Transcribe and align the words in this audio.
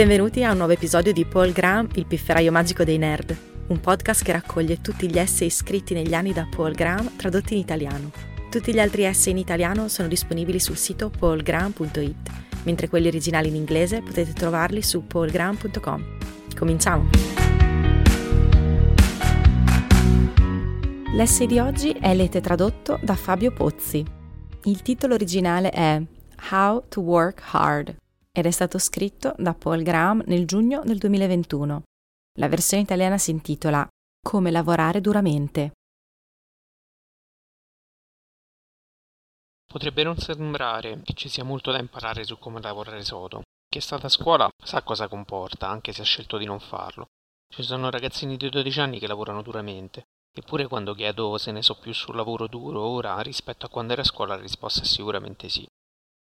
Benvenuti 0.00 0.42
a 0.42 0.52
un 0.52 0.56
nuovo 0.56 0.72
episodio 0.72 1.12
di 1.12 1.26
Paul 1.26 1.52
Graham, 1.52 1.86
il 1.96 2.06
pifferaio 2.06 2.50
magico 2.50 2.84
dei 2.84 2.96
nerd, 2.96 3.36
un 3.66 3.80
podcast 3.80 4.24
che 4.24 4.32
raccoglie 4.32 4.80
tutti 4.80 5.06
gli 5.10 5.18
essay 5.18 5.50
scritti 5.50 5.92
negli 5.92 6.14
anni 6.14 6.32
da 6.32 6.48
Paul 6.50 6.72
Graham 6.72 7.16
tradotti 7.16 7.52
in 7.52 7.60
italiano. 7.60 8.10
Tutti 8.50 8.72
gli 8.72 8.80
altri 8.80 9.04
essay 9.04 9.32
in 9.32 9.36
italiano 9.36 9.88
sono 9.88 10.08
disponibili 10.08 10.58
sul 10.58 10.78
sito 10.78 11.10
paulgraham.it, 11.10 12.30
mentre 12.62 12.88
quelli 12.88 13.08
originali 13.08 13.48
in 13.48 13.56
inglese 13.56 14.00
potete 14.00 14.32
trovarli 14.32 14.80
su 14.80 15.06
paulgraham.com. 15.06 16.16
Cominciamo! 16.56 17.10
L'essay 21.12 21.46
di 21.46 21.58
oggi 21.58 21.90
è 21.90 22.14
lete 22.14 22.40
tradotto 22.40 22.98
da 23.02 23.16
Fabio 23.16 23.52
Pozzi. 23.52 24.02
Il 24.64 24.80
titolo 24.80 25.12
originale 25.12 25.68
è 25.68 26.00
How 26.52 26.84
to 26.88 27.02
Work 27.02 27.42
Hard 27.50 27.96
ed 28.32 28.46
è 28.46 28.50
stato 28.50 28.78
scritto 28.78 29.34
da 29.36 29.54
Paul 29.54 29.82
Graham 29.82 30.22
nel 30.26 30.46
giugno 30.46 30.82
del 30.84 30.98
2021. 30.98 31.82
La 32.38 32.48
versione 32.48 32.82
italiana 32.82 33.18
si 33.18 33.30
intitola 33.30 33.86
Come 34.22 34.50
lavorare 34.50 35.00
duramente. 35.00 35.72
Potrebbe 39.66 40.02
non 40.02 40.16
sembrare 40.18 41.00
che 41.02 41.14
ci 41.14 41.28
sia 41.28 41.44
molto 41.44 41.70
da 41.70 41.78
imparare 41.78 42.24
su 42.24 42.38
come 42.38 42.60
lavorare 42.60 43.02
sodo. 43.02 43.42
Chi 43.68 43.78
è 43.78 43.80
stato 43.80 44.06
a 44.06 44.08
scuola 44.08 44.48
sa 44.64 44.82
cosa 44.82 45.06
comporta, 45.06 45.68
anche 45.68 45.92
se 45.92 46.02
ha 46.02 46.04
scelto 46.04 46.38
di 46.38 46.44
non 46.44 46.58
farlo. 46.58 47.06
Ci 47.48 47.62
sono 47.62 47.90
ragazzini 47.90 48.36
di 48.36 48.48
12 48.48 48.80
anni 48.80 48.98
che 48.98 49.06
lavorano 49.06 49.42
duramente, 49.42 50.02
eppure 50.36 50.66
quando 50.66 50.94
chiedo 50.94 51.38
se 51.38 51.52
ne 51.52 51.62
so 51.62 51.76
più 51.76 51.92
sul 51.92 52.16
lavoro 52.16 52.46
duro 52.46 52.80
ora 52.80 53.20
rispetto 53.20 53.66
a 53.66 53.68
quando 53.68 53.92
ero 53.92 54.02
a 54.02 54.04
scuola 54.04 54.34
la 54.34 54.42
risposta 54.42 54.82
è 54.82 54.84
sicuramente 54.84 55.48
sì. 55.48 55.64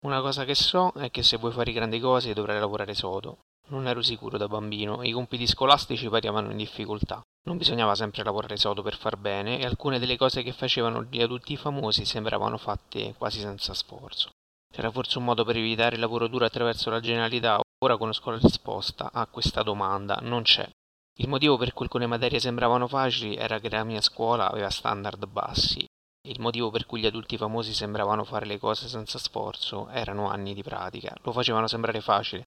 Una 0.03 0.21
cosa 0.21 0.45
che 0.45 0.55
so 0.55 0.91
è 0.91 1.09
che 1.09 1.23
se 1.23 1.37
vuoi 1.37 1.51
fare 1.51 1.71
grandi 1.71 1.99
cose 1.99 2.33
dovrai 2.33 2.59
lavorare 2.59 2.93
sodo. 2.93 3.39
Non 3.69 3.87
ero 3.87 4.03
sicuro 4.03 4.37
da 4.37 4.47
bambino, 4.47 5.01
i 5.01 5.11
compiti 5.11 5.47
scolastici 5.47 6.07
variavano 6.07 6.51
in 6.51 6.57
difficoltà. 6.57 7.21
Non 7.47 7.57
bisognava 7.57 7.95
sempre 7.95 8.23
lavorare 8.23 8.57
sodo 8.57 8.83
per 8.83 8.95
far 8.95 9.17
bene 9.17 9.59
e 9.59 9.65
alcune 9.65 9.97
delle 9.97 10.17
cose 10.17 10.43
che 10.43 10.51
facevano 10.51 11.03
gli 11.03 11.21
adulti 11.21 11.57
famosi 11.57 12.05
sembravano 12.05 12.57
fatte 12.57 13.15
quasi 13.17 13.39
senza 13.39 13.73
sforzo. 13.73 14.29
C'era 14.71 14.91
forse 14.91 15.17
un 15.17 15.23
modo 15.23 15.43
per 15.43 15.57
evitare 15.57 15.95
il 15.95 16.01
lavoro 16.01 16.27
duro 16.27 16.45
attraverso 16.45 16.91
la 16.91 16.99
genialità? 16.99 17.59
Ora 17.83 17.97
conosco 17.97 18.29
la 18.29 18.37
risposta 18.37 19.09
a 19.11 19.25
questa 19.25 19.63
domanda, 19.63 20.19
non 20.21 20.43
c'è. 20.43 20.69
Il 21.17 21.29
motivo 21.29 21.57
per 21.57 21.73
cui 21.73 21.85
alcune 21.85 22.05
materie 22.05 22.39
sembravano 22.39 22.87
facili 22.87 23.35
era 23.35 23.59
che 23.59 23.69
la 23.69 23.83
mia 23.83 24.01
scuola 24.01 24.51
aveva 24.51 24.69
standard 24.69 25.25
bassi 25.25 25.85
il 26.25 26.39
motivo 26.39 26.71
per 26.71 26.85
cui 26.85 27.01
gli 27.01 27.05
adulti 27.05 27.37
famosi 27.37 27.73
sembravano 27.73 28.23
fare 28.23 28.45
le 28.45 28.57
cose 28.57 28.87
senza 28.87 29.17
sforzo 29.17 29.87
erano 29.89 30.29
anni 30.29 30.53
di 30.53 30.63
pratica, 30.63 31.15
lo 31.21 31.31
facevano 31.31 31.67
sembrare 31.67 32.01
facile. 32.01 32.43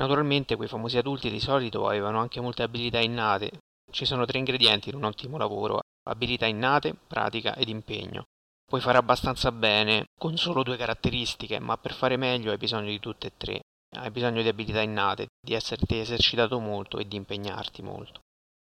Naturalmente 0.00 0.56
quei 0.56 0.68
famosi 0.68 0.98
adulti 0.98 1.30
di 1.30 1.40
solito 1.40 1.86
avevano 1.86 2.18
anche 2.20 2.40
molte 2.40 2.62
abilità 2.62 2.98
innate. 2.98 3.58
Ci 3.90 4.04
sono 4.04 4.24
tre 4.24 4.38
ingredienti 4.38 4.88
in 4.88 4.96
un 4.96 5.04
ottimo 5.04 5.36
lavoro, 5.36 5.80
abilità 6.08 6.46
innate, 6.46 6.94
pratica 6.94 7.54
ed 7.54 7.68
impegno. 7.68 8.24
Puoi 8.64 8.80
fare 8.80 8.98
abbastanza 8.98 9.52
bene 9.52 10.06
con 10.18 10.36
solo 10.36 10.62
due 10.62 10.76
caratteristiche, 10.76 11.58
ma 11.58 11.76
per 11.76 11.92
fare 11.92 12.16
meglio 12.16 12.50
hai 12.50 12.56
bisogno 12.56 12.88
di 12.88 13.00
tutte 13.00 13.26
e 13.26 13.32
tre. 13.36 13.60
Hai 13.94 14.10
bisogno 14.10 14.40
di 14.40 14.48
abilità 14.48 14.80
innate, 14.80 15.26
di 15.38 15.52
esserti 15.52 15.98
esercitato 15.98 16.58
molto 16.58 16.96
e 16.96 17.06
di 17.06 17.16
impegnarti 17.16 17.82
molto. 17.82 18.20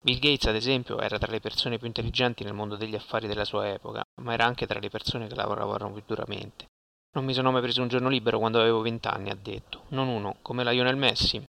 Bill 0.04 0.20
Gates, 0.20 0.48
ad 0.48 0.56
esempio, 0.56 1.00
era 1.00 1.18
tra 1.18 1.32
le 1.32 1.40
persone 1.40 1.78
più 1.78 1.88
intelligenti 1.88 2.44
nel 2.44 2.54
mondo 2.54 2.76
degli 2.76 2.94
affari 2.94 3.26
della 3.26 3.46
sua 3.46 3.70
epoca, 3.70 4.04
ma 4.22 4.34
era 4.34 4.44
anche 4.44 4.68
tra 4.68 4.78
le 4.78 4.90
persone 4.90 5.28
che 5.28 5.36
lavoravano 5.36 5.94
più 5.94 6.04
duramente. 6.06 6.66
Non 7.16 7.24
mi 7.24 7.34
sono 7.34 7.52
mai 7.52 7.62
preso 7.62 7.82
un 7.82 7.88
giorno 7.88 8.10
libero 8.10 8.38
quando 8.38 8.60
avevo 8.60 8.82
vent'anni, 8.82 9.30
ha 9.30 9.38
detto. 9.42 9.84
Non 9.90 10.10
uno, 10.10 10.40
come 10.42 10.66
Lionel 10.66 10.98
Messi. 10.98 11.42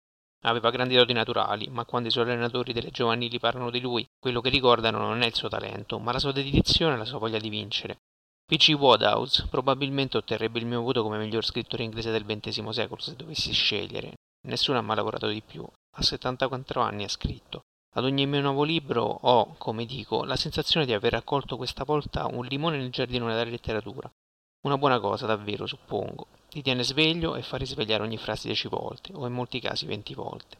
Aveva 0.44 0.70
grandi 0.70 0.96
doti 0.96 1.14
naturali, 1.14 1.68
ma 1.70 1.86
quando 1.86 2.08
i 2.08 2.10
suoi 2.10 2.24
allenatori 2.24 2.74
delle 2.74 2.90
giovanili 2.90 3.38
parlano 3.38 3.70
di 3.70 3.80
lui, 3.80 4.06
quello 4.20 4.42
che 4.42 4.50
ricordano 4.50 4.98
non 4.98 5.22
è 5.22 5.26
il 5.26 5.34
suo 5.34 5.48
talento, 5.48 5.98
ma 5.98 6.12
la 6.12 6.18
sua 6.18 6.32
dedizione 6.32 6.92
e 6.92 6.98
la 6.98 7.06
sua 7.06 7.18
voglia 7.18 7.38
di 7.38 7.48
vincere. 7.48 8.00
P.G. 8.44 8.72
Wodehouse 8.72 9.46
probabilmente 9.48 10.18
otterrebbe 10.18 10.58
il 10.58 10.66
mio 10.66 10.82
voto 10.82 11.02
come 11.02 11.16
miglior 11.16 11.42
scrittore 11.42 11.84
inglese 11.84 12.10
del 12.10 12.26
XX 12.26 12.68
secolo 12.68 13.00
se 13.00 13.16
dovessi 13.16 13.50
scegliere. 13.52 14.12
Nessuno 14.46 14.76
ha 14.76 14.82
mai 14.82 14.96
lavorato 14.96 15.28
di 15.28 15.40
più. 15.40 15.66
A 15.96 16.02
74 16.02 16.82
anni 16.82 17.04
ha 17.04 17.08
scritto. 17.08 17.61
Ad 17.94 18.04
ogni 18.04 18.24
mio 18.26 18.40
nuovo 18.40 18.62
libro 18.62 19.02
ho, 19.02 19.54
come 19.58 19.84
dico, 19.84 20.24
la 20.24 20.36
sensazione 20.36 20.86
di 20.86 20.94
aver 20.94 21.12
raccolto 21.12 21.58
questa 21.58 21.84
volta 21.84 22.26
un 22.26 22.46
limone 22.46 22.78
nel 22.78 22.90
giardino 22.90 23.26
della 23.26 23.44
letteratura. 23.44 24.10
Una 24.64 24.78
buona 24.78 24.98
cosa, 24.98 25.26
davvero, 25.26 25.66
suppongo. 25.66 26.28
Ti 26.48 26.62
tiene 26.62 26.84
sveglio 26.84 27.36
e 27.36 27.42
fa 27.42 27.58
risvegliare 27.58 28.02
ogni 28.02 28.16
frase 28.16 28.46
dieci 28.46 28.68
volte, 28.68 29.12
o 29.14 29.26
in 29.26 29.34
molti 29.34 29.60
casi 29.60 29.84
venti 29.84 30.14
volte. 30.14 30.56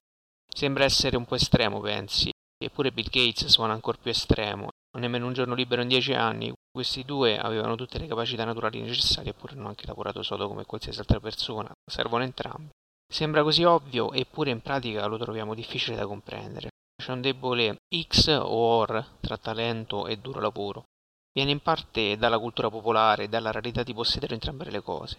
Sembra 0.47 0.85
essere 0.85 1.17
un 1.17 1.25
po' 1.25 1.37
estremo, 1.37 1.81
pensi, 1.81 2.31
eppure 2.63 2.93
Bill 2.93 3.09
Gates 3.09 3.47
suona 3.47 3.73
ancora 3.73 3.97
più 4.01 4.11
estremo. 4.11 4.69
Nemmeno 4.99 5.27
un 5.27 5.33
giorno 5.33 5.55
libero 5.55 5.81
in 5.81 5.89
dieci 5.89 6.13
anni. 6.13 6.53
Questi 6.71 7.03
due 7.07 7.39
avevano 7.39 7.77
tutte 7.77 7.99
le 7.99 8.07
capacità 8.07 8.45
naturali 8.45 8.83
necessarie, 8.83 9.31
eppure 9.31 9.55
hanno 9.55 9.69
anche 9.69 9.87
lavorato 9.87 10.23
solo 10.23 10.49
come 10.49 10.67
qualsiasi 10.67 10.99
altra 10.99 11.19
persona. 11.19 11.73
Servono 11.91 12.25
entrambi. 12.25 12.69
Sembra 13.11 13.43
così 13.43 13.65
ovvio, 13.65 14.13
eppure 14.13 14.51
in 14.51 14.61
pratica 14.61 15.07
lo 15.07 15.17
troviamo 15.17 15.55
difficile 15.55 15.97
da 15.97 16.07
comprendere. 16.07 16.69
C'è 17.03 17.11
un 17.11 17.21
debole 17.21 17.79
X 17.93 18.29
o 18.29 18.47
OR 18.47 19.05
tra 19.21 19.37
talento 19.37 20.07
e 20.07 20.19
duro 20.19 20.39
lavoro. 20.39 20.85
Viene 21.33 21.51
in 21.51 21.59
parte 21.59 22.17
dalla 22.17 22.39
cultura 22.39 22.71
popolare 22.71 23.25
e 23.25 23.29
dalla 23.29 23.51
rarità 23.51 23.83
di 23.83 23.93
possedere 23.93 24.35
entrambe 24.35 24.71
le 24.71 24.83
cose. 24.83 25.17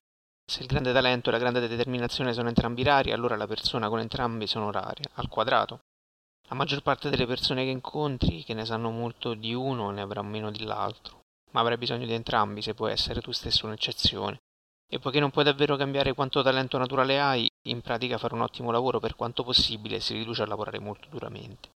Se 0.49 0.61
il 0.61 0.67
grande 0.67 0.93
talento 0.93 1.27
e 1.27 1.33
la 1.33 1.39
grande 1.39 1.67
determinazione 1.67 2.31
sono 2.31 2.47
entrambi 2.47 2.83
rari, 2.83 3.11
allora 3.11 3.35
le 3.35 3.47
persone 3.47 3.89
con 3.89 3.99
entrambi 3.99 4.47
sono 4.47 4.71
rare, 4.71 5.03
al 5.15 5.27
quadrato. 5.27 5.79
La 6.47 6.55
maggior 6.55 6.81
parte 6.83 7.09
delle 7.09 7.27
persone 7.27 7.65
che 7.65 7.71
incontri, 7.71 8.45
che 8.45 8.53
ne 8.53 8.63
sanno 8.63 8.89
molto 8.89 9.33
di 9.33 9.53
uno, 9.53 9.89
ne 9.89 9.99
avrà 9.99 10.21
meno 10.21 10.51
dell'altro. 10.51 11.19
Ma 11.51 11.59
avrai 11.59 11.75
bisogno 11.75 12.05
di 12.05 12.13
entrambi 12.13 12.61
se 12.61 12.73
puoi 12.73 12.93
essere 12.93 13.19
tu 13.19 13.33
stesso 13.33 13.65
un'eccezione. 13.65 14.37
E 14.89 14.99
poiché 14.99 15.19
non 15.19 15.31
puoi 15.31 15.43
davvero 15.43 15.75
cambiare 15.75 16.13
quanto 16.13 16.41
talento 16.41 16.77
naturale 16.77 17.19
hai, 17.19 17.45
in 17.67 17.81
pratica 17.81 18.17
fare 18.17 18.35
un 18.35 18.41
ottimo 18.41 18.71
lavoro 18.71 19.01
per 19.01 19.15
quanto 19.15 19.43
possibile 19.43 19.99
si 19.99 20.13
riduce 20.13 20.43
a 20.43 20.45
lavorare 20.45 20.79
molto 20.79 21.09
duramente. 21.09 21.72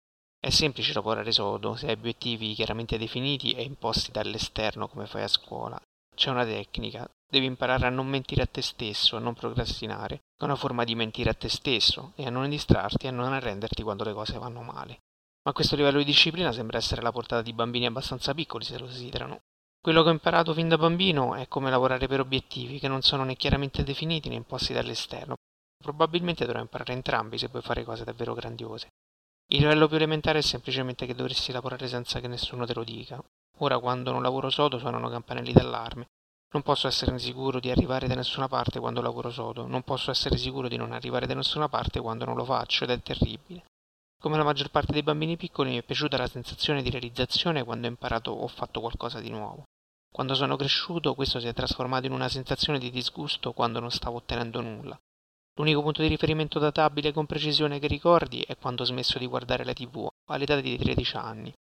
È 0.46 0.50
semplice 0.50 0.92
lavorare 0.92 1.32
sodo 1.32 1.78
se 1.78 1.86
hai 1.86 1.94
obiettivi 1.94 2.54
chiaramente 2.54 2.98
definiti 2.98 3.54
e 3.54 3.64
imposti 3.64 4.12
dall'esterno 4.12 4.90
come 4.90 5.06
fai 5.06 5.24
a 5.24 5.30
scuola. 5.30 5.82
C'è 6.14 6.32
una 6.32 6.44
tecnica, 6.44 7.10
devi 7.26 7.46
imparare 7.46 7.88
a 7.88 7.90
non 7.90 8.08
mentire 8.08 8.42
a 8.42 8.46
te 8.46 8.62
stesso, 8.62 9.16
a 9.16 9.22
non 9.22 9.36
procrastinare, 9.36 10.16
è 10.38 10.44
una 10.44 10.58
forma 10.58 10.84
di 10.84 10.96
mentire 10.96 11.30
a 11.30 11.34
te 11.34 11.48
stesso 11.48 12.12
e 12.18 12.26
a 12.26 12.30
non 12.30 12.50
distrarti 12.50 13.06
e 13.06 13.08
a 13.08 13.14
non 13.14 13.32
arrenderti 13.32 13.84
quando 13.84 14.04
le 14.04 14.12
cose 14.12 14.38
vanno 14.38 14.62
male. 14.64 14.98
Ma 15.44 15.54
questo 15.54 15.78
livello 15.78 16.00
di 16.00 16.04
disciplina 16.04 16.52
sembra 16.52 16.78
essere 16.78 17.00
alla 17.00 17.14
portata 17.14 17.42
di 17.42 17.54
bambini 17.54 17.86
abbastanza 17.86 18.34
piccoli 18.34 18.66
se 18.66 18.78
lo 18.78 18.88
desiderano. 18.88 19.40
Quello 19.80 20.04
che 20.04 20.10
ho 20.10 20.12
imparato 20.12 20.54
fin 20.54 20.68
da 20.68 20.78
bambino 20.78 21.36
è 21.36 21.48
come 21.48 21.70
lavorare 21.70 22.08
per 22.08 22.20
obiettivi 22.20 22.80
che 22.80 22.90
non 22.90 23.02
sono 23.02 23.24
né 23.24 23.38
chiaramente 23.38 23.82
definiti 23.84 24.28
né 24.28 24.36
imposti 24.36 24.74
dall'esterno. 24.74 25.36
Probabilmente 25.82 26.44
dovrò 26.44 26.60
imparare 26.60 26.92
entrambi 26.92 27.38
se 27.38 27.48
vuoi 27.48 27.62
fare 27.62 27.86
cose 27.86 28.04
davvero 28.04 28.34
grandiose. 28.34 28.90
Il 29.54 29.60
livello 29.60 29.88
più 29.88 29.98
elementare 29.98 30.40
è 30.40 30.42
semplicemente 30.42 31.06
che 31.06 31.14
dovresti 31.14 31.52
lavorare 31.52 31.88
senza 31.88 32.20
che 32.20 32.28
nessuno 32.28 32.66
te 32.66 32.74
lo 32.74 32.84
dica. 32.84 33.24
Ora 33.60 33.78
quando 33.78 34.12
non 34.12 34.24
lavoro 34.24 34.50
sodo 34.50 34.80
suonano 34.80 35.12
campanelli 35.12 35.54
d'allarme. 35.54 36.08
Non 36.54 36.64
posso 36.64 36.88
essere 36.88 37.20
sicuro 37.20 37.60
di 37.60 37.70
arrivare 37.70 38.08
da 38.08 38.16
nessuna 38.16 38.48
parte 38.48 38.80
quando 38.80 39.00
lavoro 39.00 39.30
sodo, 39.30 39.68
non 39.68 39.84
posso 39.84 40.10
essere 40.10 40.38
sicuro 40.38 40.68
di 40.68 40.76
non 40.76 40.92
arrivare 40.92 41.28
da 41.28 41.36
nessuna 41.36 41.70
parte 41.70 42.00
quando 42.00 42.26
non 42.26 42.36
lo 42.36 42.46
faccio 42.46 42.84
ed 42.84 42.90
è 42.90 43.02
terribile. 43.04 43.66
Come 44.20 44.38
la 44.38 44.44
maggior 44.44 44.72
parte 44.72 44.92
dei 44.92 45.04
bambini 45.04 45.38
piccoli 45.38 45.70
mi 45.70 45.78
è 45.78 45.84
piaciuta 45.84 46.18
la 46.18 46.28
sensazione 46.28 46.82
di 46.82 46.90
realizzazione 46.90 47.64
quando 47.64 47.86
ho 47.86 47.92
imparato 47.92 48.32
o 48.32 48.48
fatto 48.48 48.80
qualcosa 48.80 49.20
di 49.20 49.30
nuovo. 49.30 49.66
Quando 50.12 50.34
sono 50.34 50.56
cresciuto 50.56 51.14
questo 51.14 51.40
si 51.40 51.48
è 51.48 51.54
trasformato 51.54 52.08
in 52.08 52.14
una 52.14 52.28
sensazione 52.28 52.80
di 52.80 52.90
disgusto 52.90 53.54
quando 53.54 53.80
non 53.80 53.92
stavo 53.92 54.18
ottenendo 54.18 54.62
nulla. 54.62 55.00
L'unico 55.56 55.84
punto 55.84 56.02
di 56.02 56.08
riferimento 56.08 56.58
databile 56.58 57.12
con 57.12 57.28
precisione 57.28 57.78
che 57.78 57.86
ricordi 57.86 58.42
è 58.42 58.58
quando 58.58 58.82
ho 58.82 58.86
smesso 58.86 59.20
di 59.20 59.28
guardare 59.28 59.64
la 59.64 59.74
tv, 59.74 60.10
all'età 60.32 60.60
di 60.60 60.76
13 60.76 61.16
anni. 61.18 61.54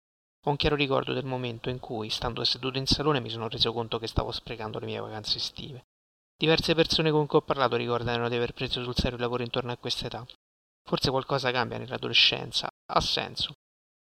Ho 0.47 0.50
un 0.50 0.56
chiaro 0.56 0.76
ricordo 0.76 1.12
del 1.12 1.25
momento 1.25 1.70
in 1.70 1.81
cui, 1.81 2.09
stando 2.09 2.44
seduto 2.44 2.79
in 2.79 2.87
salone, 2.87 3.19
mi 3.19 3.31
sono 3.31 3.49
reso 3.49 3.73
conto 3.73 3.99
che 3.99 4.06
stavo 4.06 4.31
sprecando 4.31 4.79
le 4.79 4.87
mie 4.87 5.00
vacanze 5.00 5.38
estive. 5.38 5.87
Diverse 6.37 6.76
persone 6.76 7.11
con 7.11 7.26
cui 7.26 7.38
ho 7.38 7.43
parlato 7.43 7.75
ricordano 7.75 8.29
di 8.29 8.37
aver 8.37 8.53
preso 8.53 8.81
sul 8.81 8.94
serio 8.94 9.17
il 9.17 9.23
lavoro 9.23 9.43
intorno 9.43 9.73
a 9.73 9.76
questa 9.76 10.06
età. 10.06 10.25
Forse 10.88 11.11
qualcosa 11.11 11.50
cambia 11.50 11.79
nell'adolescenza, 11.79 12.69
ha 12.93 13.00
senso. 13.00 13.55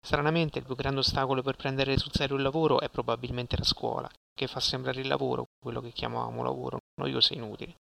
Stranamente, 0.04 0.58
il 0.58 0.64
più 0.64 0.74
grande 0.74 0.98
ostacolo 0.98 1.42
per 1.42 1.54
prendere 1.54 1.96
sul 1.96 2.12
serio 2.12 2.34
il 2.34 2.42
lavoro 2.42 2.80
è 2.80 2.90
probabilmente 2.90 3.56
la 3.56 3.64
scuola, 3.64 4.10
che 4.34 4.48
fa 4.48 4.58
sembrare 4.58 5.00
il 5.00 5.06
lavoro, 5.06 5.46
quello 5.62 5.80
che 5.80 5.92
chiamavamo 5.92 6.42
lavoro, 6.42 6.78
noioso 7.00 7.32
e 7.32 7.36
inutile. 7.36 7.76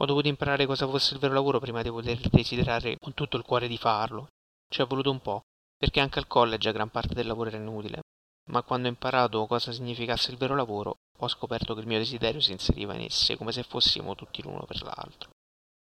Ho 0.00 0.06
dovuto 0.06 0.28
imparare 0.28 0.64
cosa 0.64 0.86
fosse 0.86 1.14
il 1.14 1.20
vero 1.20 1.34
lavoro 1.34 1.58
prima 1.58 1.82
di 1.82 1.90
poter 1.90 2.20
desiderare 2.28 2.96
con 2.98 3.14
tutto 3.14 3.36
il 3.36 3.42
cuore 3.42 3.66
di 3.66 3.76
farlo. 3.76 4.28
Ci 4.68 4.80
è 4.80 4.86
voluto 4.86 5.10
un 5.10 5.20
po', 5.20 5.42
perché 5.76 5.98
anche 5.98 6.20
al 6.20 6.28
college 6.28 6.70
gran 6.72 6.88
parte 6.88 7.14
del 7.14 7.26
lavoro 7.26 7.48
era 7.48 7.58
inutile. 7.58 8.02
Ma 8.50 8.62
quando 8.62 8.86
ho 8.86 8.90
imparato 8.90 9.44
cosa 9.46 9.72
significasse 9.72 10.30
il 10.30 10.36
vero 10.36 10.54
lavoro, 10.54 10.98
ho 11.18 11.28
scoperto 11.28 11.74
che 11.74 11.80
il 11.80 11.88
mio 11.88 11.98
desiderio 11.98 12.40
si 12.40 12.52
inseriva 12.52 12.94
in 12.94 13.00
esse 13.00 13.36
come 13.36 13.50
se 13.50 13.64
fossimo 13.64 14.14
tutti 14.14 14.40
l'uno 14.40 14.64
per 14.66 14.82
l'altro. 14.82 15.30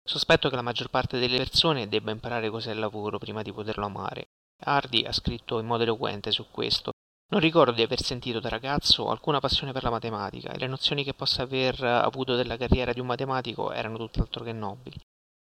Sospetto 0.02 0.50
che 0.50 0.56
la 0.56 0.62
maggior 0.62 0.90
parte 0.90 1.20
delle 1.20 1.38
persone 1.38 1.90
debba 1.90 2.12
imparare 2.12 2.50
cos'è 2.50 2.72
il 2.72 2.80
lavoro 2.80 3.18
prima 3.18 3.42
di 3.42 3.52
poterlo 3.52 3.86
amare. 3.86 4.28
Hardy 4.64 5.04
ha 5.04 5.12
scritto 5.12 5.60
in 5.60 5.66
modo 5.66 5.84
eloquente 5.84 6.32
su 6.32 6.46
questo. 6.50 6.92
Non 7.30 7.42
ricordo 7.42 7.72
di 7.72 7.82
aver 7.82 8.02
sentito 8.02 8.40
da 8.40 8.50
ragazzo 8.50 9.10
alcuna 9.10 9.40
passione 9.40 9.74
per 9.74 9.84
la 9.84 9.90
matematica 9.90 10.52
e 10.52 10.58
le 10.58 10.68
nozioni 10.68 11.04
che 11.04 11.14
possa 11.14 11.44
aver 11.44 11.84
avuto 11.84 12.36
della 12.36 12.58
carriera 12.58 12.94
di 12.94 13.00
un 13.00 13.08
matematico 13.08 13.72
erano 13.72 13.98
tutt'altro 13.98 14.44
che 14.44 14.54
nobili. 14.54 15.00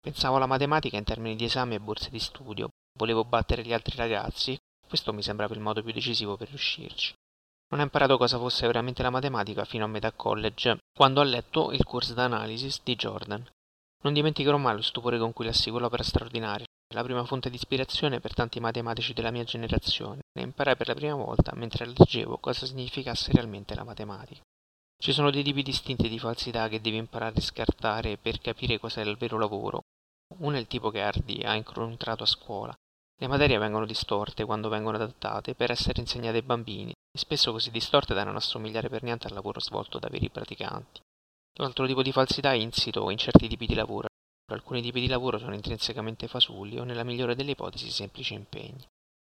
Pensavo 0.00 0.36
alla 0.36 0.46
matematica 0.46 0.96
in 0.96 1.04
termini 1.04 1.36
di 1.36 1.44
esami 1.44 1.74
e 1.74 1.80
borse 1.80 2.10
di 2.10 2.18
studio, 2.18 2.68
volevo 2.98 3.24
battere 3.24 3.64
gli 3.64 3.72
altri 3.72 3.96
ragazzi 3.96 4.58
questo 4.88 5.12
mi 5.12 5.22
sembrava 5.22 5.54
il 5.54 5.60
modo 5.60 5.82
più 5.82 5.92
decisivo 5.92 6.36
per 6.38 6.48
riuscirci. 6.48 7.12
Non 7.70 7.80
ho 7.80 7.82
imparato 7.82 8.16
cosa 8.16 8.38
fosse 8.38 8.66
veramente 8.66 9.02
la 9.02 9.10
matematica 9.10 9.66
fino 9.66 9.84
a 9.84 9.88
metà 9.88 10.10
college, 10.12 10.78
quando 10.96 11.20
ho 11.20 11.24
letto 11.24 11.70
il 11.72 11.84
corso 11.84 12.14
d'analysis 12.14 12.80
di 12.82 12.96
Jordan. 12.96 13.46
Non 14.02 14.14
dimenticherò 14.14 14.56
mai 14.56 14.76
lo 14.76 14.80
stupore 14.80 15.18
con 15.18 15.34
cui 15.34 15.44
la 15.44 15.52
seguì 15.52 15.78
l'opera 15.78 16.02
straordinaria, 16.02 16.64
la 16.94 17.02
prima 17.02 17.24
fonte 17.24 17.50
di 17.50 17.56
ispirazione 17.56 18.20
per 18.20 18.34
tanti 18.34 18.60
matematici 18.60 19.12
della 19.12 19.30
mia 19.30 19.44
generazione, 19.44 20.20
e 20.32 20.42
imparai 20.42 20.76
per 20.76 20.88
la 20.88 20.94
prima 20.94 21.14
volta, 21.14 21.54
mentre 21.54 21.86
leggevo, 21.86 22.38
cosa 22.38 22.64
significasse 22.64 23.32
realmente 23.32 23.74
la 23.74 23.84
matematica. 23.84 24.40
Ci 25.00 25.12
sono 25.12 25.30
dei 25.30 25.44
tipi 25.44 25.62
distinti 25.62 26.08
di 26.08 26.18
falsità 26.18 26.68
che 26.68 26.80
devi 26.80 26.96
imparare 26.96 27.36
a 27.36 27.42
scartare 27.42 28.16
per 28.16 28.40
capire 28.40 28.80
cos'è 28.80 29.02
il 29.02 29.16
vero 29.16 29.38
lavoro. 29.38 29.82
Uno 30.38 30.56
è 30.56 30.58
il 30.58 30.66
tipo 30.66 30.90
che 30.90 31.02
Hardy 31.02 31.42
ha 31.42 31.54
incontrato 31.54 32.24
a 32.24 32.26
scuola. 32.26 32.74
Le 33.20 33.26
materie 33.26 33.58
vengono 33.58 33.86
distorte 33.86 34.44
quando 34.44 34.68
vengono 34.68 34.96
adattate 34.96 35.54
per 35.54 35.70
essere 35.70 36.00
insegnate 36.00 36.38
ai 36.38 36.42
bambini, 36.42 36.90
e 36.90 37.18
spesso 37.18 37.52
così 37.52 37.70
distorte 37.70 38.14
da 38.14 38.24
non 38.24 38.36
assomigliare 38.36 38.88
per 38.88 39.02
niente 39.02 39.26
al 39.26 39.34
lavoro 39.34 39.60
svolto 39.60 39.98
da 39.98 40.08
veri 40.08 40.30
praticanti. 40.30 41.00
L'altro 41.58 41.86
tipo 41.86 42.02
di 42.02 42.12
falsità 42.12 42.52
è 42.52 42.56
insito 42.56 43.10
in 43.10 43.18
certi 43.18 43.46
tipi 43.46 43.66
di 43.66 43.74
lavoro. 43.74 44.07
Alcuni 44.50 44.80
tipi 44.80 45.00
di 45.00 45.08
lavoro 45.08 45.38
sono 45.38 45.54
intrinsecamente 45.54 46.26
fasulli 46.26 46.78
o, 46.78 46.84
nella 46.84 47.04
migliore 47.04 47.34
delle 47.34 47.50
ipotesi, 47.50 47.90
semplici 47.90 48.32
impegni. 48.32 48.86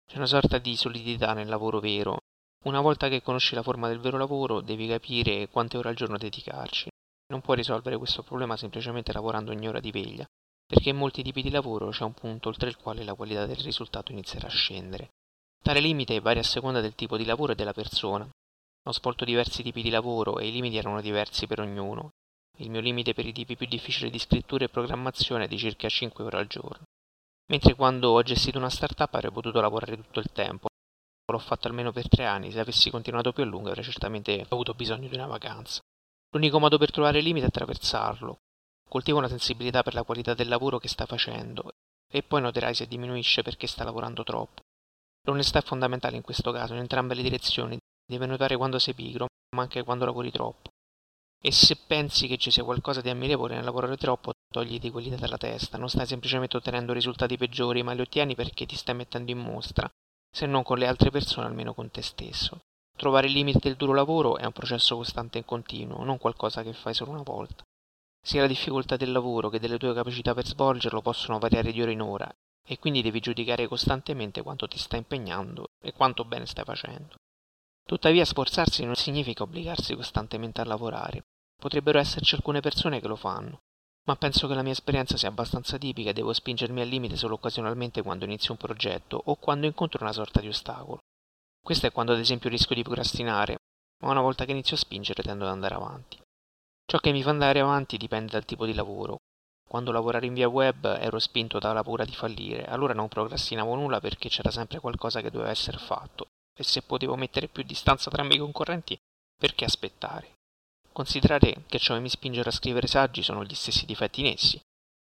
C'è 0.06 0.16
una 0.16 0.26
sorta 0.26 0.58
di 0.58 0.76
solidità 0.76 1.32
nel 1.34 1.48
lavoro 1.48 1.80
vero. 1.80 2.18
Una 2.64 2.80
volta 2.80 3.08
che 3.08 3.20
conosci 3.20 3.56
la 3.56 3.62
forma 3.62 3.88
del 3.88 3.98
vero 3.98 4.18
lavoro, 4.18 4.60
devi 4.60 4.86
capire 4.86 5.48
quante 5.48 5.78
ore 5.78 5.88
al 5.88 5.96
giorno 5.96 6.16
dedicarci. 6.16 6.88
Non 7.32 7.40
puoi 7.40 7.56
risolvere 7.56 7.96
questo 7.96 8.22
problema 8.22 8.56
semplicemente 8.56 9.12
lavorando 9.12 9.50
ogni 9.50 9.66
ora 9.66 9.80
di 9.80 9.90
veglia, 9.90 10.24
perché 10.64 10.90
in 10.90 10.96
molti 10.96 11.22
tipi 11.24 11.42
di 11.42 11.50
lavoro 11.50 11.88
c'è 11.88 12.04
un 12.04 12.12
punto 12.12 12.48
oltre 12.48 12.68
il 12.68 12.76
quale 12.76 13.02
la 13.02 13.14
qualità 13.14 13.46
del 13.46 13.56
risultato 13.56 14.12
inizierà 14.12 14.46
a 14.46 14.50
scendere. 14.50 15.10
Tale 15.60 15.80
limite 15.80 16.20
varia 16.20 16.42
a 16.42 16.44
seconda 16.44 16.80
del 16.80 16.94
tipo 16.94 17.16
di 17.16 17.24
lavoro 17.24 17.52
e 17.52 17.54
della 17.56 17.72
persona. 17.72 18.28
Ho 18.84 18.92
svolto 18.92 19.24
diversi 19.24 19.64
tipi 19.64 19.82
di 19.82 19.90
lavoro 19.90 20.38
e 20.38 20.46
i 20.46 20.52
limiti 20.52 20.76
erano 20.76 21.00
diversi 21.00 21.48
per 21.48 21.60
ognuno. 21.60 22.10
Il 22.60 22.68
mio 22.68 22.80
limite 22.80 23.14
per 23.14 23.24
i 23.24 23.32
tipi 23.32 23.56
più 23.56 23.66
difficili 23.66 24.10
di 24.10 24.18
scrittura 24.18 24.64
e 24.64 24.68
programmazione 24.68 25.44
è 25.44 25.48
di 25.48 25.56
circa 25.56 25.88
5 25.88 26.24
ore 26.24 26.36
al 26.36 26.46
giorno. 26.46 26.84
Mentre 27.50 27.74
quando 27.74 28.10
ho 28.10 28.22
gestito 28.22 28.58
una 28.58 28.68
startup 28.68 29.14
avrei 29.14 29.32
potuto 29.32 29.62
lavorare 29.62 29.96
tutto 29.96 30.20
il 30.20 30.30
tempo. 30.30 30.68
L'ho 31.32 31.38
fatto 31.38 31.68
almeno 31.68 31.90
per 31.90 32.08
tre 32.08 32.26
anni, 32.26 32.50
se 32.50 32.60
avessi 32.60 32.90
continuato 32.90 33.32
più 33.32 33.44
a 33.44 33.46
lungo 33.46 33.68
avrei 33.68 33.84
certamente 33.84 34.44
avuto 34.46 34.74
bisogno 34.74 35.08
di 35.08 35.14
una 35.14 35.26
vacanza. 35.26 35.80
L'unico 36.32 36.58
modo 36.58 36.76
per 36.76 36.90
trovare 36.90 37.18
il 37.18 37.24
limite 37.24 37.46
è 37.46 37.48
attraversarlo. 37.48 38.36
Coltiva 38.88 39.18
una 39.18 39.28
sensibilità 39.28 39.82
per 39.82 39.94
la 39.94 40.02
qualità 40.02 40.34
del 40.34 40.48
lavoro 40.48 40.78
che 40.78 40.88
sta 40.88 41.06
facendo 41.06 41.70
e 42.12 42.22
poi 42.22 42.42
noterai 42.42 42.74
se 42.74 42.86
diminuisce 42.86 43.42
perché 43.42 43.66
sta 43.68 43.84
lavorando 43.84 44.22
troppo. 44.22 44.60
L'onestà 45.26 45.60
è 45.60 45.62
fondamentale 45.62 46.16
in 46.16 46.22
questo 46.22 46.50
caso, 46.50 46.74
in 46.74 46.80
entrambe 46.80 47.14
le 47.14 47.22
direzioni. 47.22 47.78
Devi 48.04 48.26
notare 48.26 48.56
quando 48.56 48.78
sei 48.78 48.94
pigro, 48.94 49.28
ma 49.56 49.62
anche 49.62 49.82
quando 49.82 50.04
lavori 50.04 50.30
troppo. 50.30 50.70
E 51.42 51.52
se 51.52 51.76
pensi 51.86 52.26
che 52.26 52.36
ci 52.36 52.50
sia 52.50 52.64
qualcosa 52.64 53.00
di 53.00 53.08
ammirevole 53.08 53.54
nel 53.54 53.64
lavorare 53.64 53.96
troppo, 53.96 54.32
togliti 54.52 54.90
quell'idea 54.90 55.18
dalla 55.18 55.38
testa. 55.38 55.78
Non 55.78 55.88
stai 55.88 56.06
semplicemente 56.06 56.58
ottenendo 56.58 56.92
risultati 56.92 57.38
peggiori, 57.38 57.82
ma 57.82 57.92
li 57.92 58.02
ottieni 58.02 58.34
perché 58.34 58.66
ti 58.66 58.76
stai 58.76 58.94
mettendo 58.94 59.30
in 59.30 59.38
mostra, 59.38 59.90
se 60.30 60.46
non 60.46 60.62
con 60.62 60.76
le 60.78 60.86
altre 60.86 61.10
persone, 61.10 61.46
almeno 61.46 61.72
con 61.72 61.90
te 61.90 62.02
stesso. 62.02 62.60
Trovare 62.94 63.28
il 63.28 63.32
limite 63.32 63.58
del 63.62 63.76
duro 63.76 63.94
lavoro 63.94 64.36
è 64.36 64.44
un 64.44 64.52
processo 64.52 64.96
costante 64.96 65.38
e 65.38 65.44
continuo, 65.46 66.04
non 66.04 66.18
qualcosa 66.18 66.62
che 66.62 66.74
fai 66.74 66.92
solo 66.92 67.12
una 67.12 67.22
volta. 67.22 67.64
Sia 68.22 68.42
la 68.42 68.46
difficoltà 68.46 68.96
del 68.96 69.10
lavoro 69.10 69.48
che 69.48 69.58
delle 69.58 69.78
tue 69.78 69.94
capacità 69.94 70.34
per 70.34 70.46
svolgerlo 70.46 71.00
possono 71.00 71.38
variare 71.38 71.72
di 71.72 71.80
ora 71.80 71.90
in 71.90 72.02
ora 72.02 72.30
e 72.62 72.78
quindi 72.78 73.00
devi 73.00 73.20
giudicare 73.20 73.66
costantemente 73.66 74.42
quanto 74.42 74.68
ti 74.68 74.76
stai 74.76 74.98
impegnando 74.98 75.68
e 75.82 75.92
quanto 75.94 76.26
bene 76.26 76.44
stai 76.44 76.64
facendo. 76.64 77.14
Tuttavia 77.82 78.26
sforzarsi 78.26 78.84
non 78.84 78.94
significa 78.94 79.42
obbligarsi 79.42 79.96
costantemente 79.96 80.60
a 80.60 80.64
lavorare. 80.64 81.24
Potrebbero 81.60 81.98
esserci 81.98 82.34
alcune 82.34 82.60
persone 82.60 83.00
che 83.00 83.06
lo 83.06 83.16
fanno, 83.16 83.58
ma 84.06 84.16
penso 84.16 84.48
che 84.48 84.54
la 84.54 84.62
mia 84.62 84.72
esperienza 84.72 85.18
sia 85.18 85.28
abbastanza 85.28 85.76
tipica 85.76 86.08
e 86.08 86.12
devo 86.14 86.32
spingermi 86.32 86.80
al 86.80 86.88
limite 86.88 87.16
solo 87.16 87.34
occasionalmente 87.34 88.00
quando 88.00 88.24
inizio 88.24 88.52
un 88.52 88.58
progetto 88.58 89.20
o 89.22 89.36
quando 89.36 89.66
incontro 89.66 90.02
una 90.02 90.14
sorta 90.14 90.40
di 90.40 90.48
ostacolo. 90.48 91.00
Questo 91.62 91.86
è 91.86 91.92
quando 91.92 92.12
ad 92.12 92.18
esempio 92.18 92.48
rischio 92.48 92.74
di 92.74 92.82
procrastinare, 92.82 93.58
ma 94.02 94.10
una 94.10 94.22
volta 94.22 94.46
che 94.46 94.52
inizio 94.52 94.74
a 94.76 94.78
spingere 94.78 95.22
tendo 95.22 95.44
ad 95.44 95.50
andare 95.50 95.74
avanti. 95.74 96.18
Ciò 96.86 96.98
che 96.98 97.12
mi 97.12 97.22
fa 97.22 97.28
andare 97.28 97.60
avanti 97.60 97.98
dipende 97.98 98.32
dal 98.32 98.46
tipo 98.46 98.64
di 98.64 98.72
lavoro. 98.72 99.18
Quando 99.68 99.92
lavorare 99.92 100.24
in 100.24 100.34
via 100.34 100.48
web 100.48 100.86
ero 100.98 101.18
spinto 101.18 101.58
dalla 101.58 101.82
paura 101.82 102.06
di 102.06 102.14
fallire, 102.14 102.64
allora 102.64 102.94
non 102.94 103.08
procrastinavo 103.08 103.74
nulla 103.74 104.00
perché 104.00 104.30
c'era 104.30 104.50
sempre 104.50 104.80
qualcosa 104.80 105.20
che 105.20 105.30
doveva 105.30 105.50
essere 105.50 105.76
fatto 105.76 106.28
e 106.58 106.62
se 106.62 106.80
potevo 106.80 107.16
mettere 107.16 107.48
più 107.48 107.62
distanza 107.62 108.10
tra 108.10 108.24
i 108.24 108.26
miei 108.26 108.40
concorrenti, 108.40 108.98
perché 109.36 109.66
aspettare? 109.66 110.38
Considerare 111.00 111.64
che 111.66 111.78
ciò 111.78 111.94
che 111.94 112.00
mi 112.00 112.10
spinge 112.10 112.40
a 112.40 112.50
scrivere 112.50 112.86
saggi 112.86 113.22
sono 113.22 113.42
gli 113.42 113.54
stessi 113.54 113.86
difetti 113.86 114.20
in 114.20 114.26
essi. 114.26 114.60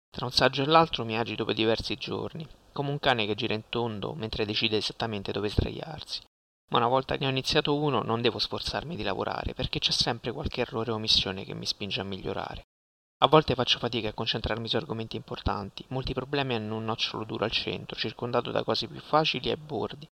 Tra 0.09 0.25
un 0.25 0.31
saggio 0.31 0.63
e 0.63 0.65
l'altro 0.65 1.03
mi 1.03 1.17
agito 1.17 1.43
per 1.43 1.55
diversi 1.55 1.97
giorni, 1.97 2.47
come 2.71 2.89
un 2.89 2.99
cane 2.99 3.25
che 3.25 3.35
gira 3.35 3.53
in 3.53 3.63
tondo 3.67 4.13
mentre 4.13 4.45
decide 4.45 4.77
esattamente 4.77 5.33
dove 5.33 5.49
sdraiarsi 5.49 6.21
ma 6.69 6.77
una 6.77 6.87
volta 6.87 7.17
che 7.17 7.25
ho 7.25 7.29
iniziato 7.29 7.75
uno 7.75 8.01
non 8.01 8.21
devo 8.21 8.39
sforzarmi 8.39 8.95
di 8.95 9.03
lavorare 9.03 9.53
perché 9.53 9.79
c'è 9.79 9.91
sempre 9.91 10.31
qualche 10.31 10.61
errore 10.61 10.91
o 10.91 10.95
omissione 10.95 11.43
che 11.43 11.53
mi 11.53 11.65
spinge 11.65 12.01
a 12.01 12.03
migliorare. 12.05 12.63
A 13.21 13.27
volte 13.27 13.55
faccio 13.55 13.79
fatica 13.79 14.09
a 14.09 14.13
concentrarmi 14.13 14.67
su 14.67 14.77
argomenti 14.77 15.17
importanti, 15.17 15.83
molti 15.89 16.13
problemi 16.13 16.53
hanno 16.53 16.77
un 16.77 16.85
nocciolo 16.85 17.25
duro 17.25 17.43
al 17.43 17.51
centro, 17.51 17.99
circondato 17.99 18.51
da 18.51 18.63
cose 18.63 18.87
più 18.87 19.01
facili 19.01 19.49
e 19.49 19.57
bordi. 19.57 20.07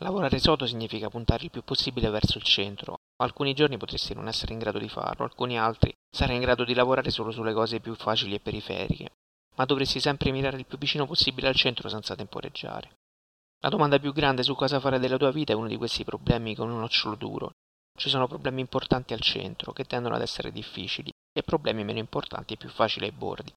Lavorare 0.00 0.38
sodo 0.38 0.66
significa 0.66 1.08
puntare 1.08 1.44
il 1.44 1.50
più 1.50 1.64
possibile 1.64 2.10
verso 2.10 2.38
il 2.38 2.44
centro. 2.44 2.98
Alcuni 3.16 3.54
giorni 3.54 3.76
potresti 3.76 4.12
non 4.12 4.26
essere 4.26 4.52
in 4.52 4.58
grado 4.58 4.78
di 4.78 4.88
farlo, 4.88 5.24
alcuni 5.24 5.58
altri 5.58 5.92
sarai 6.10 6.34
in 6.34 6.42
grado 6.42 6.64
di 6.64 6.74
lavorare 6.74 7.10
solo 7.10 7.30
sulle 7.30 7.52
cose 7.52 7.80
più 7.80 7.94
facili 7.94 8.34
e 8.34 8.40
periferiche, 8.40 9.12
ma 9.54 9.64
dovresti 9.64 10.00
sempre 10.00 10.32
mirare 10.32 10.56
il 10.58 10.66
più 10.66 10.78
vicino 10.78 11.06
possibile 11.06 11.48
al 11.48 11.54
centro 11.54 11.88
senza 11.88 12.16
temporeggiare. 12.16 12.96
La 13.60 13.68
domanda 13.68 13.98
più 13.98 14.12
grande 14.12 14.42
su 14.42 14.54
cosa 14.54 14.80
fare 14.80 14.98
della 14.98 15.16
tua 15.16 15.30
vita 15.30 15.52
è 15.52 15.56
uno 15.56 15.68
di 15.68 15.76
questi 15.76 16.04
problemi 16.04 16.54
con 16.54 16.70
un 16.70 16.80
nocciolo 16.80 17.14
duro. 17.14 17.52
Ci 17.96 18.08
sono 18.08 18.26
problemi 18.26 18.60
importanti 18.60 19.12
al 19.12 19.20
centro, 19.20 19.72
che 19.72 19.84
tendono 19.84 20.16
ad 20.16 20.22
essere 20.22 20.50
difficili, 20.50 21.10
e 21.32 21.42
problemi 21.42 21.84
meno 21.84 22.00
importanti 22.00 22.54
e 22.54 22.56
più 22.56 22.68
facili 22.68 23.06
ai 23.06 23.12
bordi. 23.12 23.52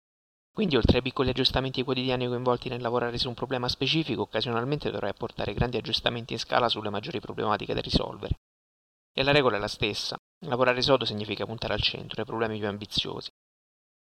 Quindi, 0.54 0.76
oltre 0.76 0.98
ai 0.98 1.04
piccoli 1.04 1.30
aggiustamenti 1.30 1.84
quotidiani 1.84 2.28
coinvolti 2.28 2.70
nel 2.70 2.82
lavorare 2.82 3.18
su 3.18 3.28
un 3.28 3.34
problema 3.34 3.68
specifico, 3.68 4.22
occasionalmente 4.22 4.92
dovrai 4.92 5.10
apportare 5.10 5.54
grandi 5.54 5.78
aggiustamenti 5.78 6.34
in 6.34 6.40
scala 6.40 6.70
sulle 6.70 6.90
maggiori 6.90 7.20
problematiche 7.20 7.74
da 7.74 7.82
risolvere. 7.82 8.36
E 9.18 9.24
la 9.24 9.32
regola 9.32 9.58
è 9.58 9.60
la 9.60 9.68
stessa. 9.68 10.16
Lavorare 10.46 10.84
sodo 10.84 11.04
significa 11.04 11.48
puntare 11.48 11.74
al 11.74 11.82
centro, 11.82 12.22
ai 12.22 12.28
problemi 12.28 12.60
più 12.60 12.68
ambiziosi. 12.68 13.30